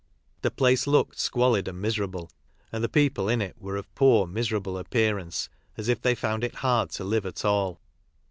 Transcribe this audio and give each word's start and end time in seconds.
The 0.41 0.49
place 0.49 0.87
looked 0.87 1.19
squalid 1.19 1.67
and 1.67 1.79
miserable, 1.79 2.31
and 2.71 2.83
the 2.83 2.89
people 2.89 3.29
in 3.29 3.39
it 3.39 3.55
were 3.61 3.75
of 3.77 3.93
poor, 3.93 4.25
miserable, 4.25 4.79
appearance 4.79 5.47
as 5.77 5.89
if 5.89 6.01
they 6.01 6.15
found 6.15 6.43
it 6.43 6.55
hard 6.65 6.89
to 6.93 7.03
live 7.03 7.27
at 7.27 7.45
all. 7.45 7.79